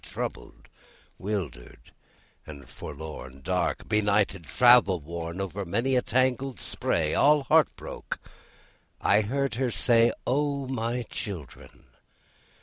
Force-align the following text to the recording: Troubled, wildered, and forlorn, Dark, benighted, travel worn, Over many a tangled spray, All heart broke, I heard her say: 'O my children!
Troubled, 0.03 0.67
wildered, 1.19 1.93
and 2.47 2.67
forlorn, 2.67 3.41
Dark, 3.43 3.87
benighted, 3.87 4.45
travel 4.47 4.99
worn, 4.99 5.39
Over 5.39 5.63
many 5.63 5.95
a 5.95 6.01
tangled 6.01 6.59
spray, 6.59 7.13
All 7.13 7.43
heart 7.43 7.67
broke, 7.75 8.17
I 8.99 9.21
heard 9.21 9.53
her 9.61 9.69
say: 9.69 10.11
'O 10.25 10.65
my 10.67 11.03
children! 11.03 11.83